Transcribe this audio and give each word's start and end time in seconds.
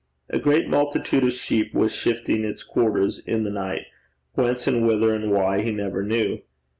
A 0.31 0.39
great 0.39 0.67
multitude 0.67 1.23
of 1.23 1.31
sheep 1.33 1.75
was 1.75 1.93
shifting 1.93 2.43
its 2.43 2.63
quarters 2.63 3.19
in 3.19 3.43
the 3.43 3.51
night, 3.51 3.85
whence 4.33 4.65
and 4.65 4.87
whither 4.87 5.13
and 5.13 5.29
why 5.29 5.61
he 5.61 5.69
never 5.69 6.01
knew. 6.01 6.39